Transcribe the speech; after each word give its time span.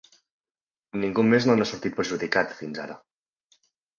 Ningú 1.01 1.25
més 1.33 1.45
no 1.49 1.57
n'ha 1.59 1.67
sortit 1.73 1.99
perjudicat, 1.99 2.57
fins 2.63 2.83
ara. 2.87 2.97